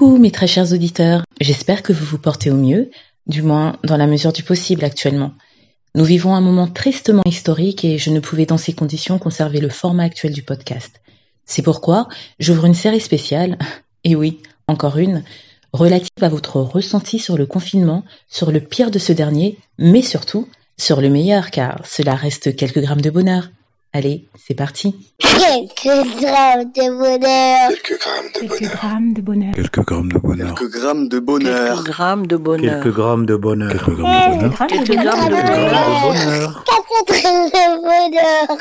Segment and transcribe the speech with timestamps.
[0.00, 2.90] Coucou mes très chers auditeurs, j'espère que vous vous portez au mieux,
[3.26, 5.32] du moins dans la mesure du possible actuellement.
[5.94, 9.68] Nous vivons un moment tristement historique et je ne pouvais dans ces conditions conserver le
[9.68, 11.02] format actuel du podcast.
[11.44, 12.08] C'est pourquoi
[12.38, 13.58] j'ouvre une série spéciale,
[14.04, 15.22] et oui, encore une,
[15.74, 20.48] relative à votre ressenti sur le confinement, sur le pire de ce dernier, mais surtout
[20.78, 23.50] sur le meilleur car cela reste quelques grammes de bonheur.
[23.92, 24.94] Allez, c'est parti.
[25.18, 27.70] Quelques grammes de bonheur.
[27.70, 28.70] Quelques grammes de Quelques bonheur.
[28.76, 29.54] grammes de bonheur.
[30.54, 31.64] Quelques grammes de bonheur.
[31.64, 32.82] Quelques grammes de bonheur.
[32.82, 33.70] Quelques grammes de bonheur.
[33.72, 34.16] Quelques grammes de bonheur.
[34.16, 34.64] Quelques grammes de bonheur.
[34.68, 35.70] Quelques grammes de Quelques bonheur.
[35.70, 36.64] grammes de bonheur.
[36.64, 38.58] Quatre grammes de bonheur.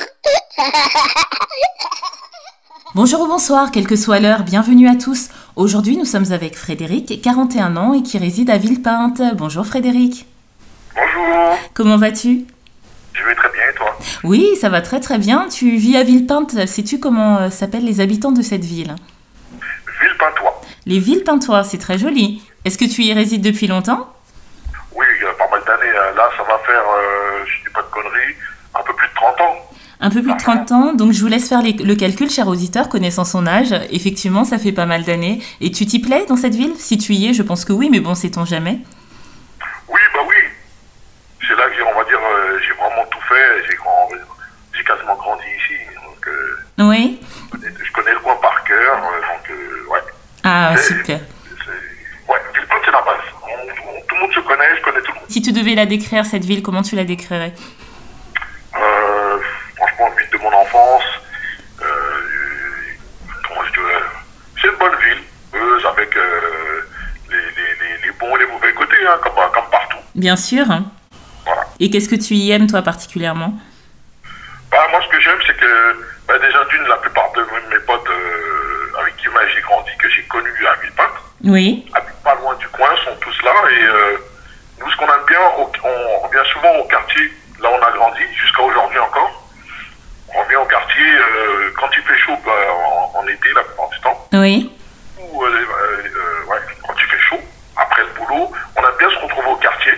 [2.96, 5.30] Bonjour ou bonsoir, quelle que soit l'heure, bienvenue à tous.
[5.56, 9.22] Aujourd'hui, nous sommes avec Frédéric, 41 ans et qui réside à Villepinte.
[9.38, 10.26] Bonjour Frédéric.
[10.96, 12.46] Bonjour, Comment vas-tu
[13.20, 13.98] je vais très bien et toi?
[14.24, 15.48] Oui, ça va très très bien.
[15.50, 16.66] Tu vis à Villepinte.
[16.68, 18.96] Sais-tu comment euh, s'appellent les habitants de cette ville?
[20.02, 20.62] Villepintois.
[20.86, 22.42] Les Villepintois, c'est très joli.
[22.66, 24.12] Est-ce que tu y résides depuis longtemps?
[24.96, 25.92] Oui, il y a pas mal d'années.
[25.92, 28.36] euh, Là, ça va faire, euh, je dis pas de conneries,
[28.76, 29.56] un peu plus de 30 ans.
[30.02, 32.48] Un peu plus de 30 ans, donc je vous laisse faire les- le calcul, cher
[32.48, 33.74] auditeur, connaissant son âge.
[33.92, 35.42] Effectivement, ça fait pas mal d'années.
[35.60, 36.74] Et tu t'y plais dans cette ville?
[36.78, 38.80] Si tu y es, je pense que oui, mais bon, sait-on jamais?
[39.90, 40.36] Oui, bah oui.
[41.46, 43.64] C'est là que j'ai, on va dire, euh, j'ai vraiment tout fait.
[43.70, 44.08] J'ai, grand-
[44.74, 45.76] j'ai quasiment grandi ici.
[46.06, 48.98] Donc, euh, Oui je connais- je connais le coin par cœur.
[48.98, 50.00] euh, donc, euh, ouais.
[50.46, 51.20] Ah, C'est- super.
[51.20, 53.20] c'est- Ouais, Villepinte, c'est la base.
[53.44, 55.26] On- on- tout le monde se connaît, je connais tout le monde.
[55.30, 57.54] Si tu devais la décrire, cette ville, comment tu la décrirais?
[58.76, 59.38] Euh,
[59.76, 61.04] franchement, ville de mon enfance.
[61.82, 61.86] Euh,
[63.48, 64.02] comment je dirais
[64.62, 66.82] C'est une bonne ville, heureuse avec euh,
[67.30, 67.42] les, les,
[67.82, 69.98] les, les bons et les mauvais côtés, hein, comme, comme partout.
[70.16, 70.66] Bien sûr.
[71.46, 71.62] Voilà.
[71.80, 73.54] Et qu'est-ce que tu y aimes, toi, particulièrement?
[74.72, 78.10] Bah, moi, ce que j'aime, c'est que bah, déjà, d'une, la plupart de mes potes
[78.10, 81.86] euh, avec qui bah, j'ai grandi, que j'ai connus à Villepinte, Oui.
[81.94, 83.52] habitent pas loin du coin, sont tous là.
[83.72, 83.84] Et
[85.38, 89.32] au- on revient souvent au quartier, là on a grandi, jusqu'à aujourd'hui encore.
[90.34, 93.90] On revient au quartier euh, quand il fait chaud, bah, en, en été, la plupart
[93.90, 94.28] du temps.
[94.34, 94.72] Oui.
[95.20, 97.40] Ou, euh, euh, ouais, quand il fait chaud,
[97.78, 99.94] après le boulot, on aime bien se retrouver au quartier.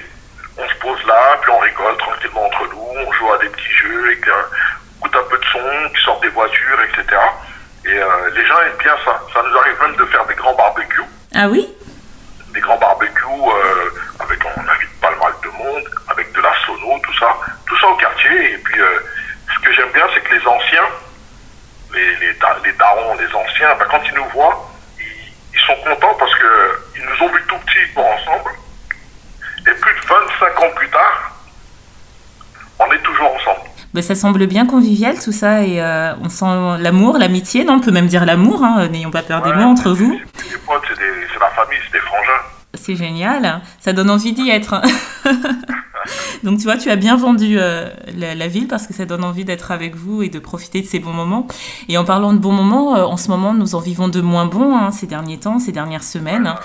[0.58, 3.74] On se pose là, puis on rigole tranquillement entre nous, on joue à des petits
[3.84, 7.18] jeux, et qu'on écoute un peu de son, qui sortent des voitures, etc.
[7.86, 7.90] Et
[8.36, 9.20] les gens aiment bien ça.
[9.34, 11.02] Ça nous arrive même de faire des grands barbecues
[11.36, 11.68] Ah oui?
[12.54, 13.90] Des grands barbecues euh,
[14.20, 16.32] avec on invite pas mal de monde avec
[17.00, 17.28] tout ça.
[17.66, 18.54] Tout ça au quartier.
[18.54, 19.00] Et puis euh,
[19.54, 20.88] ce que j'aime bien c'est que les anciens
[21.94, 24.70] les, les, les darons les anciens ben, quand ils nous voient
[25.00, 25.04] ils,
[25.54, 28.52] ils sont contents parce que ils nous ont vu tout petits bon, ensemble.
[29.62, 31.32] Et plus de 25 ans plus tard
[32.80, 33.60] on est toujours ensemble.
[33.94, 37.74] Ben, Ça semble bien convivial, tout ça, et euh, on sent l'amour, l'amitié, non?
[37.74, 40.20] On peut même dire l'amour, hein, n'ayons pas peur des mots entre vous.
[40.38, 42.42] c'est des potes c'est des- c'est la famille c'est des frangins.
[42.74, 44.82] C'est génial, ça donne envie d'y être.
[46.44, 49.46] Donc tu vois, tu as bien vendu euh, la, ville parce que ça donne envie
[49.46, 51.48] d'être avec vous et de profiter de ces bons moments.
[51.88, 54.46] Et en parlant de bons moments, euh, en ce moment, nous en vivons de moins
[54.46, 56.56] bons hein, ces derniers temps, ces dernières semaines.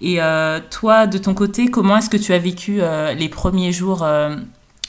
[0.00, 2.80] Et euh, toi, de ton côté, comment est-ce que tu as vécu
[3.16, 4.06] les premiers jours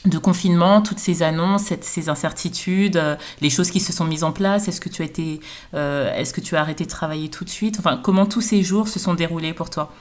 [0.05, 3.01] de confinement, toutes ces annonces, ces incertitudes,
[3.39, 4.67] les choses qui se sont mises en place?
[4.67, 7.77] Est-ce que tu as est-ce que tu as arrêté de travailler tout de suite?
[7.79, 9.93] Enfin, comment tous ces jours se sont déroulés pour toi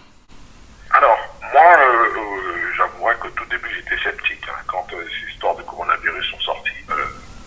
[0.91, 1.18] Alors,
[1.56, 5.62] moi, euh, euh, j'avouerais qu'au tout début, j'étais sceptique hein, quand euh, ces histoires de
[5.62, 6.84] coronavirus sont sorties.
[6.91, 6.94] Euh,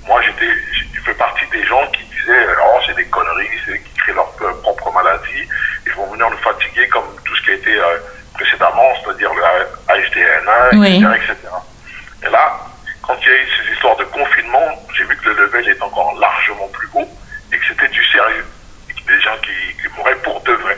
[0.08, 3.94] moi, j'étais, j'ai fait partie des gens qui disaient Oh, c'est des conneries, c'est qui
[3.96, 5.48] créent leur euh, propre maladie,
[5.86, 7.98] ils vont venir nous fatiguer comme tout ce qui a été euh,
[8.34, 9.42] précédemment, c'est-à-dire le
[9.88, 10.98] HDNA, Oui.
[10.98, 11.36] etc., etc.
[12.26, 12.60] Et là,
[13.06, 15.82] quand il y a eu ces histoires de confinement, j'ai vu que le level est
[15.82, 17.08] encore largement plus haut
[17.52, 18.46] et que c'était du sérieux.
[19.08, 19.52] Des gens qui,
[19.82, 20.78] qui mouraient pour de vrai.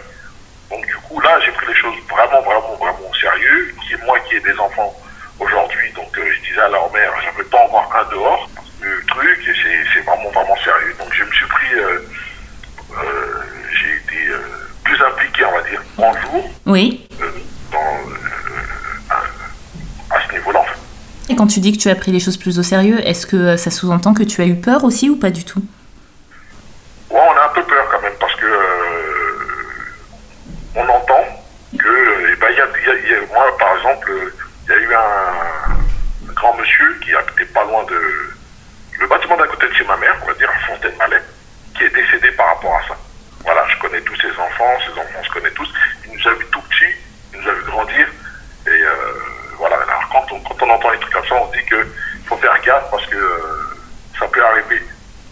[0.69, 3.75] Donc du coup, là, j'ai pris les choses vraiment, vraiment, vraiment au sérieux.
[3.81, 4.95] Qui moi qui ai des enfants
[5.37, 8.09] aujourd'hui, donc euh, je disais à leur mère, je ne veux pas en voir un
[8.09, 8.49] dehors.
[8.79, 10.95] Le truc, et c'est c'est vraiment, vraiment sérieux.
[10.97, 11.99] Donc je me suis pris, euh,
[12.97, 13.41] euh,
[13.73, 14.39] j'ai été euh,
[14.85, 17.05] plus impliqué, on va dire, en jour, Oui.
[17.21, 17.25] euh,
[17.71, 20.77] dans, euh, à, à ce niveau-là, en fait.
[21.29, 23.35] Et quand tu dis que tu as pris les choses plus au sérieux, est-ce que
[23.35, 25.63] euh, ça sous-entend que tu as eu peur aussi ou pas du tout?
[27.09, 28.45] Ouais, on a un peu peur quand même parce que
[30.75, 31.23] on entend
[31.77, 34.11] que, eh ben, il y a, il y a- il y a- moi par exemple,
[34.65, 37.99] il y a eu un, un grand monsieur qui habitait pas loin de
[38.99, 41.21] le bâtiment d'à côté de chez ma mère, on va dire, à Fontaine-Malais,
[41.75, 42.95] qui est décédé par rapport à ça.
[43.43, 45.69] Voilà, je connais tous ses enfants, ses enfants se connaissent tous.
[46.05, 46.93] Il nous a vu tout petits,
[47.33, 48.07] il nous a vu grandir.
[48.67, 48.95] Et euh,
[49.57, 50.07] voilà, alors
[50.61, 53.05] quand on, entend des trucs comme ça, on se dit qu'il faut faire gaffe parce
[53.07, 53.37] que euh,
[54.19, 54.81] ça peut arriver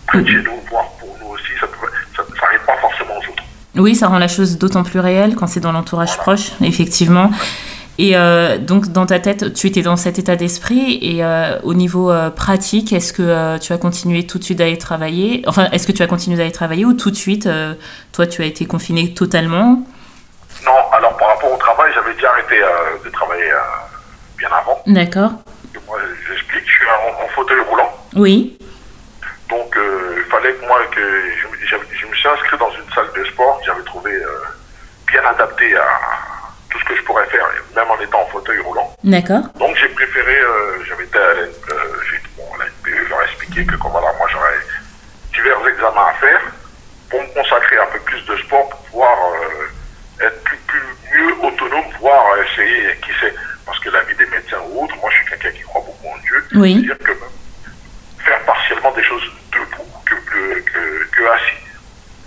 [0.08, 3.14] près de chez nous, voire pour nous aussi, ça peut, ça, ça arrive pas forcément
[3.16, 3.44] aux autres.
[3.76, 7.32] Oui, ça rend la chose d'autant plus réelle quand c'est dans l'entourage proche, effectivement.
[8.00, 11.00] Et euh, donc, dans ta tête, tu étais dans cet état d'esprit.
[11.02, 14.78] Et euh, au niveau euh, pratique, est-ce que tu as continué tout de suite d'aller
[14.78, 15.44] travailler?
[15.48, 17.50] Enfin, est-ce que tu as continué d'aller travailler ou tout de suite,
[18.14, 19.84] toi, tu as été confiné totalement?
[20.66, 22.56] Non, alors par rapport au travail, j'avais déjà arrêté
[23.04, 23.52] de travailler.
[24.90, 25.32] D'accord.
[25.88, 27.92] Moi, j'explique, je suis en, en fauteuil roulant.
[28.16, 28.58] Oui.
[29.48, 33.24] Donc, euh, il fallait que moi, que je, me suis inscrit dans une salle de
[33.26, 34.30] sport que j'avais trouvé euh,
[35.08, 35.86] bien adaptée à
[36.72, 37.46] tout ce que je pourrais faire,
[37.76, 38.92] même en étant en fauteuil roulant.
[39.04, 39.44] D'accord.
[39.60, 41.34] Donc, j'ai préféré, euh, j'avais été à
[42.36, 44.60] bon, la NPE, leur expliqué que voilà, moi, j'aurais
[45.34, 46.42] divers examens à faire
[47.12, 49.18] pour me consacrer un peu plus de sport pour pouvoir
[50.22, 50.82] être plus, plus
[51.14, 53.34] mieux autonome, voire euh, essayer, qui sait,
[53.70, 56.08] parce que la vie des médecins ou autres, moi, je suis quelqu'un qui croit beaucoup
[56.08, 56.44] en Dieu.
[56.56, 56.74] Oui.
[56.86, 59.24] C'est-à-dire que faire partiellement des choses
[59.54, 61.62] debout que, que, que, que assis.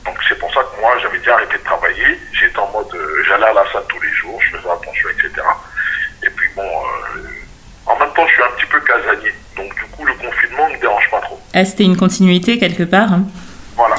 [0.04, 2.18] Donc c'est pour ça que moi j'avais déjà arrêté de travailler.
[2.32, 5.30] J'étais en mode, euh, j'allais à la salle tous les jours, je faisais attention, etc.
[6.24, 7.28] Et puis bon, euh,
[7.86, 9.32] en même temps je suis un petit peu casanier.
[9.56, 11.40] Donc du coup le confinement ne me dérange pas trop.
[11.54, 13.12] Ah, c'était une continuité quelque part.
[13.12, 13.24] hein.
[13.76, 13.96] Voilà.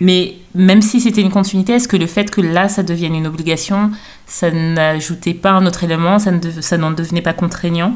[0.00, 3.26] Mais même si c'était une continuité, est-ce que le fait que là, ça devienne une
[3.26, 3.90] obligation,
[4.26, 7.94] ça n'ajoutait pas un autre élément, ça ne n'en devenait pas contraignant?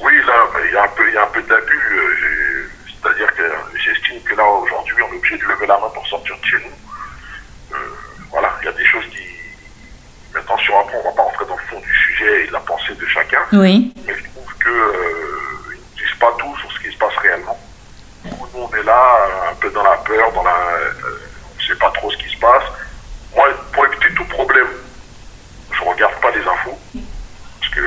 [0.00, 0.34] Oui, là,
[0.68, 1.80] il y a un peu, il y a un peu d'abus.
[1.92, 3.42] euh, C'est-à-dire que
[3.78, 6.56] j'estime que là, aujourd'hui, on est obligé de lever la main pour sortir de chez
[6.56, 7.76] nous.
[7.76, 7.78] Euh,
[8.30, 9.22] voilà, il y a des choses qui...
[10.34, 12.60] Maintenant, sur après, on va pas rentrer dans le fond du sujet et de la
[12.60, 13.38] pensée de chacun.
[13.52, 13.92] Oui.
[14.04, 17.56] Mais je trouve que euh, ne disent pas tout sur ce qui se passe réellement.
[18.24, 20.50] Nous, on est là, un peu dans la peur, dans la...
[20.50, 20.90] euh,
[21.56, 22.68] on ne sait pas trop ce qui se passe.
[23.34, 24.68] Moi, pour éviter tout problème,
[25.72, 26.78] je regarde pas les infos.
[27.60, 27.80] Parce que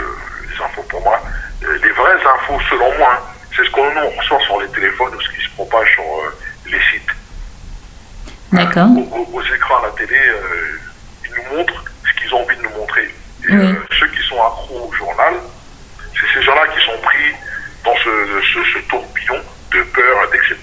[0.50, 1.20] les infos, pour moi,
[1.64, 3.22] euh, les vraies infos, selon moi, hein,
[3.56, 3.84] c'est ce qu'on
[4.18, 7.12] reçoit sur les téléphones ou ce qui se propage sur euh, les sites.
[8.52, 8.88] D'accord.
[8.98, 10.80] Aux, aux- aux écrans à la télé, euh,
[11.26, 13.04] ils nous montrent ce qu'ils ont envie de nous montrer.
[13.04, 13.56] Et Oui.
[13.56, 15.34] euh, ceux qui sont accros au journal,
[16.14, 17.32] c'est ces gens-là qui sont pris
[17.86, 18.10] dans ce,
[18.54, 19.40] ce, ce tourbillon
[19.72, 20.56] de peur, etc.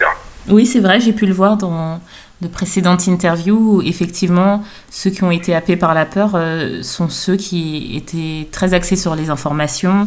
[0.49, 2.01] Oui, c'est vrai, j'ai pu le voir dans
[2.45, 7.09] de précédentes interviews où effectivement ceux qui ont été happés par la peur euh, sont
[7.09, 10.07] ceux qui étaient très axés sur les informations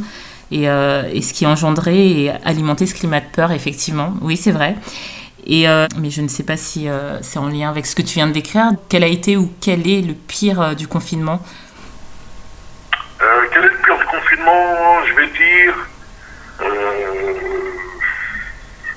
[0.52, 4.14] et, euh, et ce qui engendrait et alimentait ce climat de peur, effectivement.
[4.22, 4.76] Oui, c'est vrai.
[5.46, 6.88] Et, euh, mais je ne sais pas si
[7.22, 8.72] c'est en lien avec ce que tu viens de décrire.
[8.88, 11.42] Quel a été ou quel est le pire du confinement?
[13.52, 15.06] Quel est le pire du confinement?
[15.10, 15.74] Je vais dire.
[16.62, 16.66] Il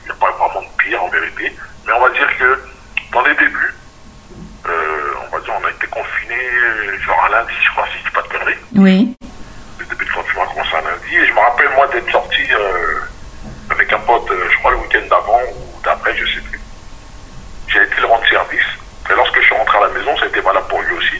[0.05, 1.57] n'y a pas vraiment de pire en vérité.
[1.87, 2.70] Mais on va dire que
[3.13, 3.75] dans les débuts,
[4.67, 8.05] euh, on va dire on a été confinés genre un lundi, je crois, si je
[8.05, 8.59] dis pas de conneries.
[8.77, 9.17] Oui.
[9.79, 11.17] Le début de confinement a commencé un lundi.
[11.17, 13.01] Et je me rappelle, moi, d'être sorti euh,
[13.71, 16.61] avec un pote, euh, je crois, le week-end d'avant ou d'après, je sais plus.
[17.69, 18.67] J'ai été le rendre service.
[19.11, 21.17] Et lorsque je suis rentré à la maison, ça a été valable pour lui aussi.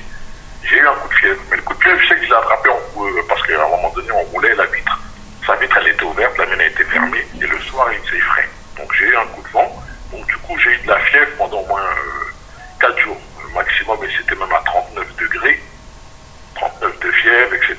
[0.63, 1.41] J'ai eu un coup de fièvre.
[1.51, 3.55] Mais le coup de fièvre, je sais que je l'ai attrapé en, euh, parce qu'à
[3.65, 4.99] un moment donné, on roulait la vitre.
[5.47, 7.27] Sa vitre, elle était ouverte, la mienne a été fermée.
[7.41, 8.49] Et le soir, il faisait frais.
[8.77, 9.83] Donc j'ai eu un coup de vent.
[10.13, 11.83] Donc du coup, j'ai eu de la fièvre pendant au moins
[12.81, 13.99] 4 jours euh, maximum.
[14.05, 15.61] Et c'était même à 39 degrés.
[16.55, 17.77] 39 de fièvre, etc.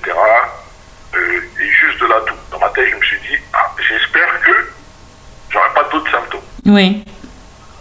[1.13, 2.35] Euh, et juste de la toux.
[2.51, 4.51] Dans ma tête, je me suis dit, ah, j'espère que
[5.49, 6.41] j'aurai pas d'autres symptômes.
[6.65, 7.03] Oui.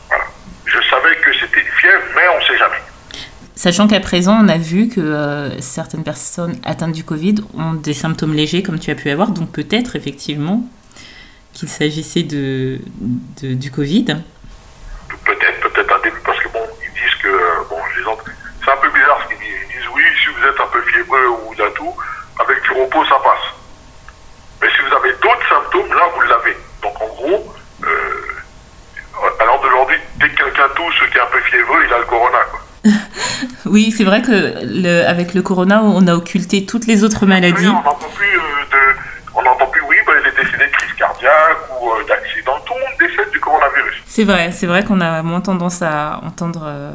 [0.09, 0.25] Voilà.
[0.67, 2.83] Je savais que c'était une fièvre, mais on sait jamais.
[3.61, 7.93] Sachant qu'à présent, on a vu que euh, certaines personnes atteintes du Covid ont des
[7.93, 10.65] symptômes légers, comme tu as pu avoir, donc peut-être effectivement
[11.53, 12.79] qu'il s'agissait de,
[13.43, 14.17] du Covid.
[15.27, 17.77] Peut-être, peut-être un début, parce que bon, ils disent que, euh, bon,
[18.11, 18.25] autres,
[18.65, 19.61] c'est un peu bizarre ce qu'ils disent.
[19.69, 21.93] Ils disent, oui, si vous êtes un peu fiévreux ou la toux,
[22.41, 23.45] avec du repos, ça passe.
[24.63, 26.57] Mais si vous avez d'autres symptômes, là, vous l'avez.
[26.81, 27.53] Donc en gros,
[27.85, 28.25] euh,
[29.39, 32.41] l'heure d'aujourd'hui, dès que quelqu'un tousse, qui est un peu fiévreux, il a le corona,
[32.51, 32.61] quoi.
[33.67, 37.29] Oui, c'est vrai que le, avec le corona, on a occulté toutes les autres Oui,
[37.29, 37.67] maladies.
[37.69, 41.91] on n'entend plus euh, de, plus, oui, bah, il est décédé de crise cardiaque ou
[41.91, 42.59] euh, d'accident.
[42.67, 44.03] Tout le monde décède du coronavirus.
[44.07, 46.93] C'est vrai, c'est vrai qu'on a moins tendance à entendre euh,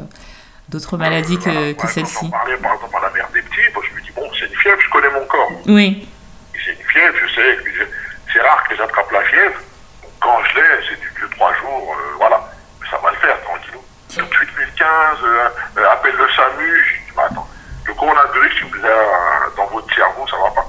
[0.68, 2.30] d'autres maladies que, Voilà, que ouais, celle-ci.
[2.30, 4.56] Parlait par exemple à la mère des petits, bah, je me dis, bon, c'est une
[4.58, 5.50] fièvre, je connais mon corps.
[5.68, 6.08] Oui,
[6.52, 7.58] C'est une fièvre, je sais,
[8.32, 9.58] c'est rare que j'attrape la fièvre.
[10.20, 12.40] Quand je l'ai, c'est du 2-3 jours, euh, voilà.
[12.90, 13.80] Ça va le faire, tranquillou.
[14.14, 14.86] Tout de suite, 1015,
[15.86, 16.84] appelle le SAMU.
[16.88, 17.48] J'ai dit, mais attends,
[17.86, 18.78] le coronavirus, si vous
[19.56, 20.66] dans votre cerveau, ça va pas.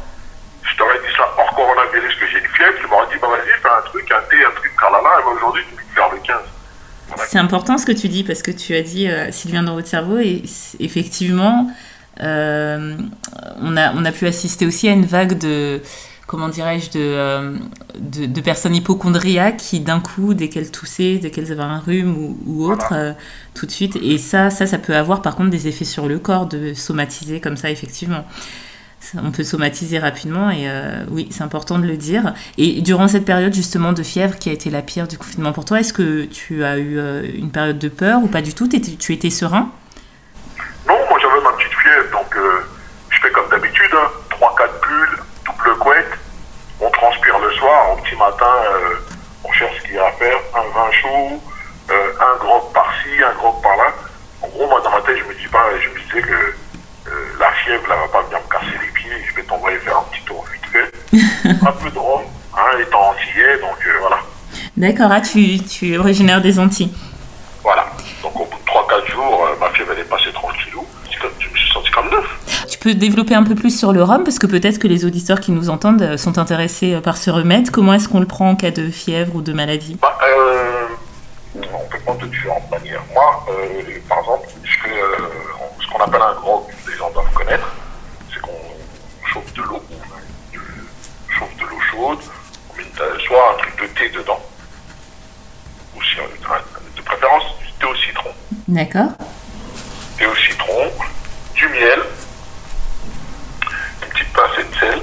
[0.63, 3.61] Je t'aurais dit ça hors coronavirus que j'ai une fièvre, tu m'aurais dit, bah vas-y,
[3.61, 6.09] fais un truc, un thé, un truc, tralala, et ben, aujourd'hui, tu me dis faire
[6.11, 6.37] le 15.
[7.27, 9.75] c'est important ce que tu dis parce que tu as dit euh, s'il vient dans
[9.75, 10.43] votre cerveau et
[10.79, 11.71] effectivement,
[12.21, 12.97] euh,
[13.61, 15.81] on, a, on a pu assister aussi à une vague de
[16.27, 17.57] comment dirais-je, de, euh,
[17.97, 22.15] de, de personnes hypochondriaques qui d'un coup, dès qu'elles toussaient, dès qu'elles avaient un rhume
[22.17, 23.13] ou, ou autre, euh,
[23.53, 23.95] tout de suite.
[24.01, 27.39] Et ça, ça, ça peut avoir par contre des effets sur le corps de somatiser
[27.39, 28.25] comme ça, effectivement.
[28.99, 32.33] Ça, On peut somatiser rapidement et euh, oui, c'est important de le dire.
[32.57, 35.65] Et durant cette période justement de fièvre qui a été la pire du confinement pour
[35.65, 36.99] toi, est-ce que tu as eu
[37.37, 38.67] une période de peur ou pas du tout?
[38.67, 39.71] T'étais- Tu étais serein?
[40.87, 42.35] Non, moi j'avais ma petite fièvre, donc
[43.11, 46.16] je fais comme d'habitude, hein, 3-4 pulls, double couette,
[47.47, 48.95] le soir, au petit matin, euh,
[49.43, 51.41] on cherche ce qu'il y a à faire, un vin chaud,
[51.89, 53.93] euh, un grog par-ci, un grog par-là.
[54.41, 57.11] En gros, moi dans ma tête, je me dis pas, je me disais que euh,
[57.39, 60.03] la fièvre, là, va pas venir me casser les pieds, je vais t'envoyer faire un
[60.11, 61.57] petit tour vite fait.
[61.67, 62.21] un peu de rhum,
[62.55, 64.19] hein, étant antillais, donc voilà.
[64.75, 66.93] D'accord, ah, tu, tu es originaire des Antilles.
[67.63, 67.85] Voilà.
[68.21, 70.85] Donc au bout de 3-4 jours, euh, ma fièvre elle est passée tranquillou.
[71.09, 72.67] C'est comme- Je me suis senti comme neuf.
[72.69, 75.41] Tu peux développer un peu plus sur le rhum parce que peut-être que les auditeurs
[75.41, 77.69] qui nous entendent euh, sont intéressés euh, par ce remède.
[77.69, 79.97] Comment est-ce qu'on le prend en cas de fièvre ou de maladie?
[80.01, 80.85] Bah, euh,
[81.55, 83.03] on peut prendre de différentes manières.
[83.13, 84.47] Moi, euh, par exemple,
[84.87, 85.01] euh,
[85.81, 87.67] ce qu'on appelle un grog, les gens doivent connaître,
[88.33, 88.51] c'est qu'on
[89.33, 92.19] chauffe de l'eau, on chauffe de l'eau chaude,
[92.71, 94.39] on met une- soit un truc de thé dedans,
[95.95, 98.29] ou si, un- de préférence du thé au citron.
[98.69, 99.09] D'accord.
[100.17, 100.89] Thé au citron,
[101.53, 101.99] du miel,
[104.03, 105.01] une petite pincée de sel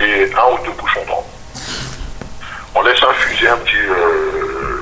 [0.00, 1.24] et un ou deux bouchons d'eau.
[2.74, 4.80] On laisse infuser un petit euh,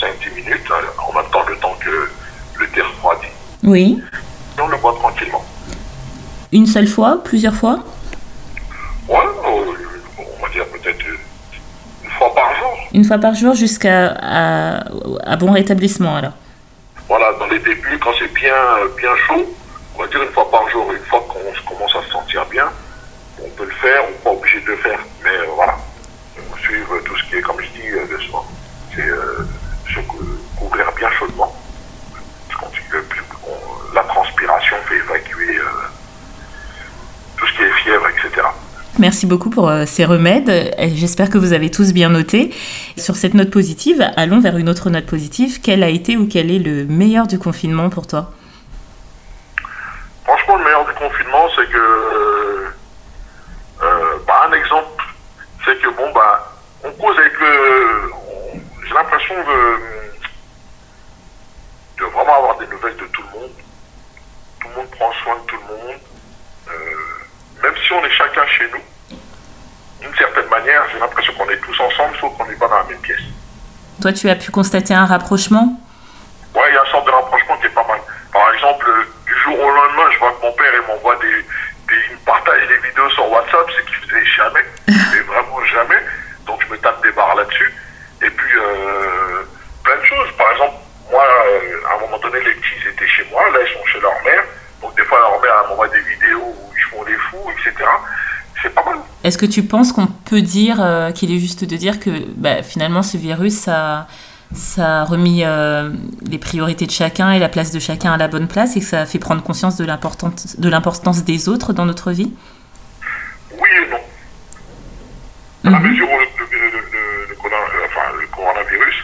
[0.00, 2.10] 5-10 minutes, hein, en même temps le temps que
[2.58, 3.26] le thé refroidit.
[3.62, 4.02] Oui.
[4.58, 5.44] Et on le boit tranquillement.
[6.52, 7.80] Une seule fois Plusieurs fois?
[9.08, 9.72] Ouais, euh,
[10.18, 11.04] on va dire peut-être
[12.04, 12.72] une fois par jour.
[12.92, 14.84] Une fois par jour jusqu'à à,
[15.24, 16.32] à bon rétablissement alors.
[17.08, 18.54] Voilà, dans les débuts, quand c'est bien,
[18.96, 19.44] bien chaud,
[19.96, 20.90] on va dire une fois par jour.
[20.92, 22.66] Une fois qu'on commence à se sentir bien,
[23.44, 25.00] on peut le faire, on n'est pas obligé de le faire.
[25.24, 25.76] Mais euh, voilà,
[26.52, 28.42] on suivre tout ce qui est, comme je dis, euh, le soin.
[28.94, 29.38] C'est euh,
[29.92, 30.18] se cou-
[30.56, 31.52] couvrir bien chaudement.
[32.48, 35.64] Parce qu'on dit que plus on- la transpiration fait évacuer euh,
[37.36, 38.46] tout ce qui est fièvre, etc.
[39.00, 40.74] Merci beaucoup pour euh, ces remèdes.
[40.94, 42.54] J'espère que vous avez tous bien noté.
[42.98, 45.60] Sur cette note positive, allons vers une autre note positive.
[45.62, 48.30] Quel a été ou quel est le meilleur du confinement pour toi
[50.24, 51.78] Franchement, le meilleur du confinement, c'est que.
[51.78, 52.68] euh,
[53.82, 55.02] euh, bah, un exemple,
[55.64, 56.52] c'est que, bon, bah,
[56.84, 58.12] on cause avec le.
[58.12, 59.60] on- J'ai l'impression de.
[62.00, 63.50] de vraiment avoir des nouvelles de tout le monde.
[64.60, 66.00] Tout le monde prend soin de tout le monde.
[66.68, 66.72] Euh,
[67.62, 69.16] même si on est chacun chez nous,
[70.00, 72.84] d'une certaine manière, j'ai l'impression qu'on est tous ensemble, sauf qu'on n'est pas dans la
[72.84, 73.20] même pièce.
[74.00, 75.78] Toi, tu as pu constater un rapprochement?
[76.54, 78.00] Ouais, il y a une sorte de rapprochement qui est pas mal.
[78.32, 78.86] Par exemple,
[79.26, 82.00] du jour au lendemain, je vois que mon père il m'envoie des, des.
[82.08, 86.00] Il me partage des vidéos sur WhatsApp, ce qu'il faisait jamais, mais vraiment jamais.
[86.46, 87.74] Donc je me tape des barres là-dessus.
[88.22, 89.42] Et puis, euh,
[89.84, 90.28] plein de choses.
[90.38, 90.76] Par exemple,
[91.10, 94.00] moi, euh, à un moment donné, les petits étaient chez moi, là ils sont chez
[94.00, 94.44] leur mère.
[94.80, 97.84] Donc des fois, leur mère elle m'envoie des vidéos où ils font les fous, etc.
[98.62, 98.96] C'est pas mal.
[99.24, 102.62] Est-ce que tu penses qu'on peut dire euh, qu'il est juste de dire que bah,
[102.62, 104.06] finalement ce virus ça,
[104.54, 105.90] ça a remis euh,
[106.22, 108.86] les priorités de chacun et la place de chacun à la bonne place et que
[108.86, 112.32] ça a fait prendre conscience de l'importance de l'importance des autres dans notre vie
[113.52, 113.98] Oui et non.
[115.64, 115.90] Dans la Mhm.
[115.90, 118.96] mesure où le, le- le- le- le corona- euh, enfin, le coronavirus,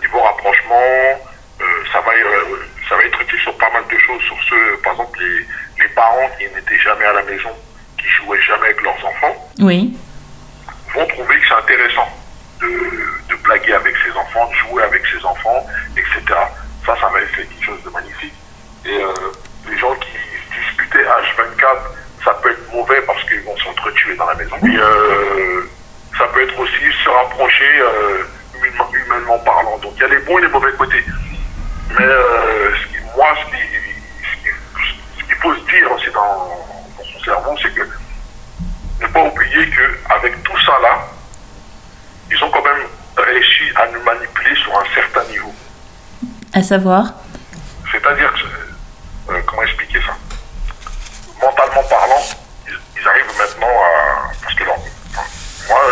[0.00, 0.88] niveau rapprochement,
[1.60, 2.12] euh, ça, va,
[2.88, 4.22] ça va être utile sur pas mal de choses.
[4.22, 7.50] Sur ceux, par exemple, les, les parents qui n'étaient jamais à la maison,
[7.98, 9.94] qui jouaient jamais avec leurs enfants, Oui.
[10.94, 12.08] vont trouver que c'est intéressant
[12.60, 12.66] de,
[13.28, 16.20] de blaguer avec ses enfants, de jouer avec ses enfants, etc.
[16.86, 18.34] Ça, ça va être quelque chose de magnifique.
[18.84, 19.12] Et euh,
[19.68, 21.76] les gens qui se disputaient H24,
[22.24, 24.56] ça peut être mauvais parce qu'ils vont s'entretuer dans la maison.
[24.64, 25.62] Euh,
[26.18, 28.24] ça peut être aussi se rapprocher euh,
[29.06, 29.78] humainement, parlant.
[29.78, 31.04] Donc il y a les bons et les mauvais côtés.
[31.98, 32.06] Mais
[33.16, 34.50] moi, ce qui-
[35.18, 36.48] ce qu'il faut se dire aussi dans,
[36.98, 37.82] dans son cerveau, c'est que
[39.00, 40.98] ne pas oublier qu'avec tout ça là,
[42.30, 42.86] ils ont quand même
[43.16, 45.52] réussi à nous manipuler sur un certain niveau.
[46.52, 47.04] À savoir
[47.92, 50.14] C'est-à-dire, que, euh, comment expliquer ça?
[51.40, 52.22] Mentalement parlant,
[52.66, 54.32] ils, ils arrivent maintenant à...
[54.42, 54.76] Parce que moi,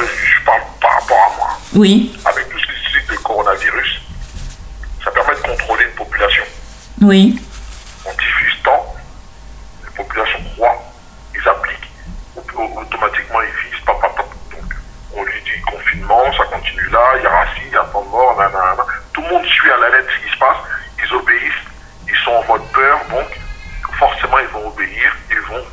[0.07, 1.49] je parle par rapport à moi.
[1.75, 2.19] Oui.
[2.25, 2.73] Avec tout ce qui
[3.07, 4.01] se de coronavirus,
[5.05, 6.45] ça permet de contrôler une population.
[7.01, 7.41] Oui.
[8.05, 8.95] On diffuse tant,
[9.85, 10.83] les populations croient,
[11.35, 11.91] ils appliquent,
[12.37, 14.25] au- au- automatiquement ils visent, papa, papa.
[14.51, 14.75] Donc,
[15.15, 18.01] on lui dit confinement, ça continue là, il y a racisme, il y a pas
[18.03, 18.85] de mort, nanana.
[19.13, 20.57] Tout le monde suit à la lettre ce qui se passe,
[21.05, 21.65] ils obéissent,
[22.09, 23.27] ils sont en mode peur, donc
[23.99, 25.65] forcément ils vont obéir, ils vont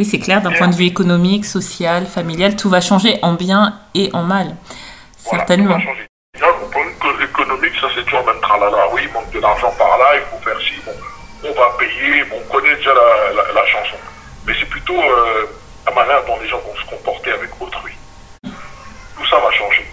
[0.00, 3.74] Oui, c'est clair, d'un point de vue économique, social, familial, tout va changer en bien
[3.94, 4.56] et en mal.
[5.26, 5.74] Voilà, Certainement.
[5.78, 6.06] tout va changer.
[6.32, 6.86] Déjà, au point
[7.22, 8.88] économique, ça c'est toujours même tralala.
[8.94, 10.92] Oui, il manque de l'argent par là, il faut faire ci, bon,
[11.44, 13.96] on va payer, bon, on connaît déjà la, la- la chanson.
[14.46, 15.44] Mais c'est plutôt euh,
[15.86, 17.92] la manière dont les gens vont se comporter avec autrui.
[18.42, 19.84] Tout ça va changer.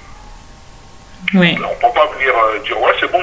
[1.33, 1.57] Oui.
[1.57, 3.19] On ne peut pas venir euh, dire ouais c'est bon,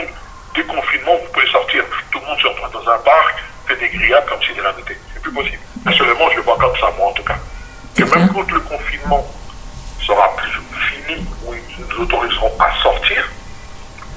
[0.55, 1.83] déconfinement, vous pouvez sortir.
[2.13, 3.37] Tout le monde se retrouve dans un parc,
[3.69, 4.99] fait des grillades comme si de rien n'était.
[5.15, 5.59] C'est plus possible.
[5.85, 7.37] Personnellement, je le vois comme ça, moi en tout cas.
[7.95, 8.45] C'est Que même clair.
[8.47, 9.27] quand le confinement
[10.01, 10.51] sera plus
[10.91, 13.25] fini, où ils nous autoriseront à sortir,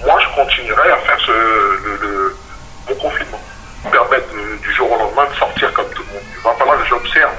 [0.05, 2.37] moi je continuerai à faire ce, le, le-
[2.89, 3.39] mon confinement.
[3.91, 6.23] Permettre euh, du jour au lendemain de sortir comme tout le monde.
[6.35, 7.31] Il va falloir que j'observe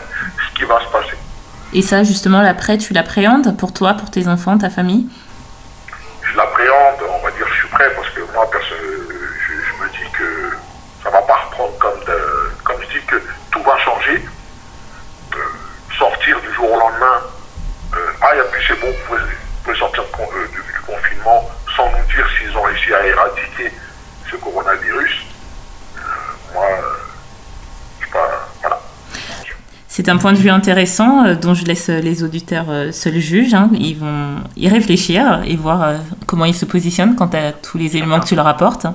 [0.49, 1.17] ce qui va se passer.
[1.75, 5.07] Et ça, justement, l'après, tu l'appréhendes pour toi, pour tes enfants, ta famille?
[6.23, 9.89] Je l'appréhende, on va dire, je suis prêt parce que moi, perso, je, je me
[9.91, 10.57] dis que
[11.05, 12.19] ça va pas reprendre comme de,
[12.65, 13.17] comme je dis que
[13.51, 14.25] tout va changer.
[15.35, 15.39] Euh,
[15.99, 17.21] sortir du jour au lendemain,
[17.95, 19.21] euh, ah, et puis c'est bon, vous pouvez,
[19.65, 19.75] vous
[20.23, 23.73] euh, du, confinement sans nous dire s'ils ont réussi à éradiquer
[24.31, 25.27] ce coronavirus.
[25.97, 26.01] Euh,
[26.55, 26.83] moi, euh,
[28.01, 28.81] je sais pas, voilà.
[29.89, 33.53] C'est un point de vue intéressant euh, dont je laisse les auditeurs euh, seuls juges.
[33.55, 33.71] hein.
[33.75, 35.97] Ils vont y réfléchir et voir euh,
[36.27, 38.87] comment ils se positionnent quant à tous les éléments que tu leur apportes.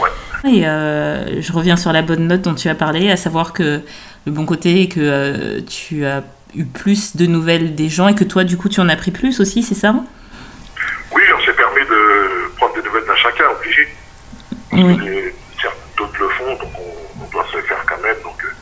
[0.00, 0.10] Ouais.
[0.50, 3.80] Et je reviens sur la bonne note dont tu as parlé, à savoir que
[4.26, 6.22] le bon côté est que tu as
[6.54, 9.10] eu plus de nouvelles des gens et que toi, du coup, tu en as pris
[9.10, 9.94] plus aussi, c'est ça
[11.14, 13.88] Oui, on s'est permis de prendre des nouvelles d'un chacun, obligé.
[14.74, 15.32] Oui.
[15.60, 18.16] Certes, d'autres le font, donc on, on doit se le faire quand même.
[18.22, 18.52] Donc euh,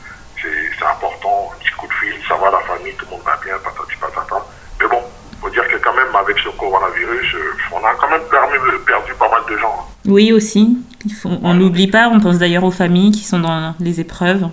[0.41, 3.39] c'est important, un petit coup de fil, ça va la famille, tout le monde va
[3.43, 4.45] bien, patati patata.
[4.81, 5.01] Mais bon,
[5.41, 9.13] faut dire que quand même avec ce coronavirus, euh, on a quand même permis, perdu
[9.13, 9.75] pas mal de gens.
[9.79, 9.91] hein.
[10.05, 10.77] Oui, aussi.
[11.05, 14.47] Il faut- on n'oublie pas, on pense d'ailleurs aux familles qui sont dans les épreuves.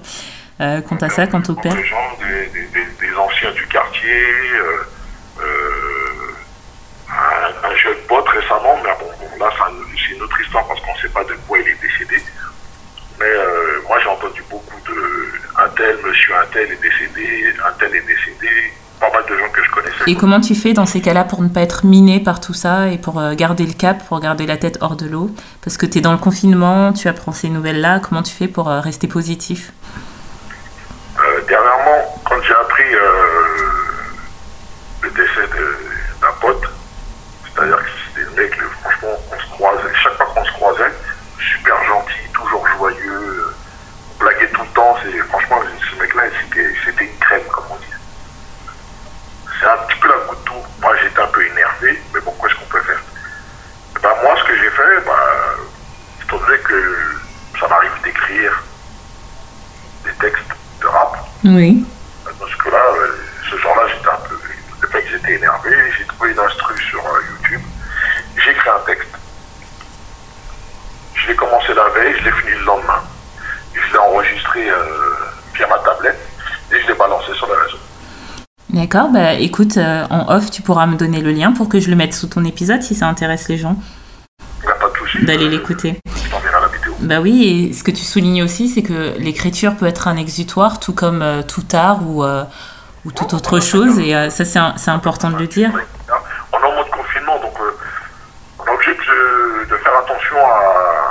[0.60, 1.74] Euh, quant à ça, quant au père.
[1.74, 4.12] Des gens, des, des- des- des anciens du quartier,
[4.54, 4.76] euh,
[5.40, 6.34] euh,
[7.08, 9.89] un, un jeune pote récemment, mais bon, bon, là une
[10.30, 12.22] autre histoire parce qu'on ne sait pas de quoi il est décédé.
[13.18, 14.94] Mais euh, moi j'ai entendu beaucoup de
[15.58, 19.48] un tel, monsieur un tel est décédé, un tel est décédé, pas mal de gens
[19.50, 20.04] que je connaissais.
[20.06, 22.88] Et comment tu fais dans ces cas-là pour ne pas être miné par tout ça
[22.88, 25.30] et pour euh, garder le cap, pour garder la tête hors de l'eau?
[25.62, 28.70] Parce que tu es dans le confinement, tu apprends ces nouvelles-là, comment tu fais pour
[28.70, 29.72] euh, rester positif?
[31.18, 33.08] Euh, dernièrement, quand j'ai appris euh,
[35.02, 35.46] le décès
[36.22, 36.62] d'un pote,
[37.44, 40.92] c'est-à-dire que c'était le mec, franchement, on se croisait, chaque fois qu'on se croisait,
[41.38, 43.54] super gentil, toujours joyeux, euh,
[44.48, 47.86] tout le temps, c'est, franchement, ce mec-là, c'était, c'était une crème, comme on dit.
[49.60, 50.62] C'est un petit peu la goutte d'eau.
[50.80, 53.00] Moi, j'étais un peu énervé, mais bon, qu'est-ce qu'on peut faire?
[54.02, 55.56] Ben, Moi, ce que j'ai fait, bah,
[56.24, 57.14] étant donné que
[57.60, 58.62] ça m'arrive d'écrire
[60.04, 60.48] des textes
[60.80, 61.84] de rap, Oui.
[62.38, 63.16] parce que là, euh,
[63.50, 64.36] ce jour-là, j'étais un peu.
[64.80, 67.60] Le fait que j'étais énervé, j'ai trouvé une instru sur euh, YouTube.
[68.36, 69.08] J'ai écrit un texte.
[71.14, 73.02] Je l'ai commencé la veille, je l'ai fini le lendemain.
[73.74, 74.74] Je l'ai enregistré euh,
[75.54, 76.18] via ma tablette
[76.72, 77.78] et je l'ai balancé sur les réseaux.
[78.70, 81.90] D'accord, bah écoute, euh, en off, tu pourras me donner le lien pour que je
[81.90, 83.76] le mette sous ton épisode si ça intéresse les gens
[84.62, 85.24] Il n'y a pas de souci.
[85.24, 85.98] d'aller Euh, l'écouter.
[87.00, 90.78] Bah oui, et ce que tu soulignes aussi, c'est que l'écriture peut être un exutoire,
[90.80, 92.44] tout comme euh, tout art ou, euh,
[93.06, 95.70] ou toute autre chose, et euh, ça c'est important de le dire.
[96.52, 97.54] On est en mode confinement, donc
[98.58, 101.09] on est obligé de, de faire attention à,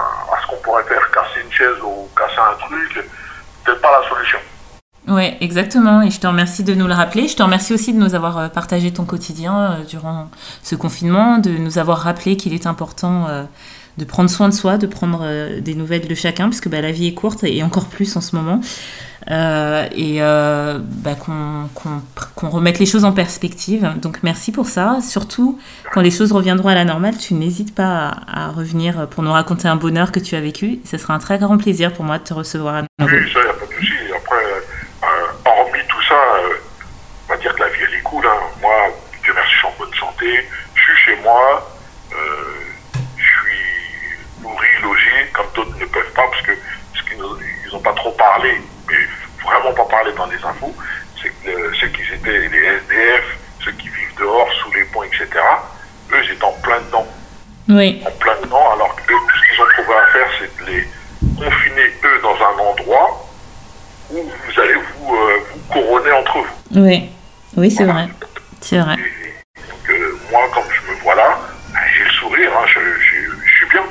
[0.49, 3.09] qu'on pourrait faire, casser une chaise ou casser un truc.
[3.63, 4.39] Peut-être pas la solution.
[5.07, 6.01] Oui, exactement.
[6.03, 7.27] Et je te remercie de nous le rappeler.
[7.27, 10.29] Je te remercie aussi de nous avoir euh, partagé ton quotidien euh, durant
[10.61, 13.43] ce confinement, de nous avoir rappelé qu'il est important euh,
[13.99, 16.91] de prendre soin de soi, de prendre euh, des nouvelles de chacun, puisque bah, la
[16.91, 18.61] vie est courte et encore plus en ce moment.
[19.29, 22.01] Euh, et euh, bah, qu'on qu'on-
[22.35, 23.87] qu'on remette les choses en perspective.
[24.01, 24.99] Donc merci pour ça.
[25.07, 25.59] Surtout,
[25.91, 29.67] quand les choses reviendront à la normale, tu n'hésites pas à, revenir pour nous raconter
[29.67, 30.79] un bonheur que tu as vécu.
[30.85, 33.11] Ce sera un très grand plaisir pour moi de te recevoir à nouveau.
[33.13, 33.93] Oui, ça, il n'y a pas de souci.
[34.15, 34.45] Après,
[35.45, 36.15] hormis tout ça,
[37.27, 38.25] on va dire que la vie, elle est cool.
[38.25, 38.39] hein.
[38.61, 38.71] Moi,
[39.23, 40.25] Dieu merci, je suis en bonne santé.
[40.75, 41.69] Je suis chez moi.
[45.89, 46.51] Peuvent pas, parce que
[46.95, 47.19] ce qu'ils
[47.73, 48.95] n'ont pas trop parlé, mais
[49.43, 50.75] vraiment pas parlé dans les infos,
[51.21, 53.23] c'est que euh, ceux qui étaient les SDF,
[53.63, 55.27] ceux qui vivent dehors, sous les ponts, etc.,
[56.11, 57.07] eux, ils étaient en plein dedans
[57.67, 60.65] Oui, en plein dedans, alors que eux, tout ce qu'ils ont trouvé à faire, c'est
[60.65, 60.87] de les
[61.37, 63.25] confiner, eux, dans un endroit
[64.11, 66.81] où vous allez vous, euh, vous couronner entre vous.
[66.81, 67.09] oui,
[67.57, 68.07] oui, c'est vrai.
[68.61, 68.95] C'est vrai.
[68.95, 71.37] Et donc, euh, moi, comme je me vois là,
[71.73, 73.83] ben, j'ai le sourire, hein, je, je- je suis bien.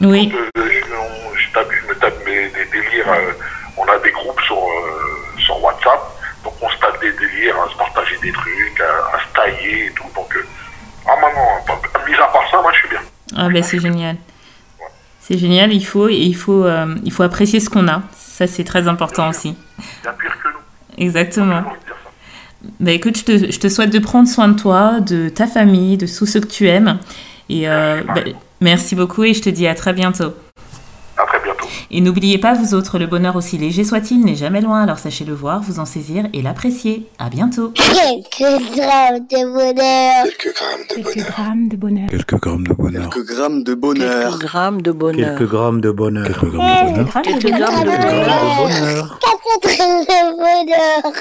[0.00, 3.08] Oui, Euh, je, on- je tape- je me tape mes, des délires.
[3.12, 3.32] euh,
[3.76, 6.00] on a des groupes sur, euh, sur WhatsApp,
[6.44, 9.90] donc on se tape rire, à se partager des trucs, à, à se tailler et
[9.92, 10.04] tout.
[10.14, 10.34] Donc,
[11.06, 11.10] ah,
[11.66, 13.00] pas- mis à part ça, moi, je suis bien.
[13.36, 14.16] Ah ben c'est génial.
[15.20, 16.66] C'est génial, il faut, il, faut,
[17.04, 18.02] il faut apprécier ce qu'on a.
[18.16, 19.54] Ça, c'est très important aussi.
[19.78, 21.04] Il y a pire que nous.
[21.06, 21.62] Exactement.
[22.80, 25.96] Bah écoute, je te, je te souhaite de prendre soin de toi, de ta famille,
[25.96, 26.98] de tous ceux que tu aimes.
[27.48, 28.22] Et euh, bah,
[28.60, 30.32] merci beaucoup et je te dis à très bientôt.
[31.16, 31.66] À très bientôt.
[31.92, 35.24] Et n'oubliez pas, vous autres, le bonheur aussi léger soit-il n'est jamais loin, alors sachez
[35.24, 37.06] le voir, vous en saisir et l'apprécier.
[37.18, 37.72] À bientôt.
[37.74, 38.38] Quelques
[38.76, 40.24] grammes de bonheur.
[40.24, 41.30] Quelques grammes de Quelques bonheur.
[41.32, 42.08] grammes de bonheur.
[42.08, 43.08] Quelques grammes de bonheur.
[43.08, 44.18] Quelques grammes de bonheur.
[44.18, 45.36] Quelques grammes de bonheur.
[45.36, 46.26] Quelques grammes de bonheur.
[46.26, 47.22] Quelques grammes de bonheur.
[47.22, 48.24] Quelques Quelques grammes de Quelques bonheur.
[48.24, 49.18] grammes de bonheur.
[49.20, 51.12] Quatre grammes de bonheur.